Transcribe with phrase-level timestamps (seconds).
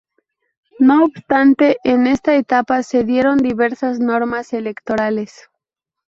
[0.79, 5.51] No obstante, en esta etapa se dieron diversas normas electorales.